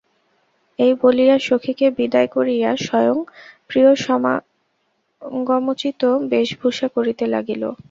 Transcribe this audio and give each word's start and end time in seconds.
এই 0.79 0.93
বলিয়া 1.01 1.35
সখীকে 1.47 1.87
বিদায় 1.97 2.29
করিয়া 2.35 2.69
স্বয়ং 2.85 3.17
প্রিয়সমাগমোচিত 3.69 4.41
বেশ 6.31 6.49
ভূষা 6.59 6.87
করিতে 6.95 7.25
লাগিল। 7.27 7.63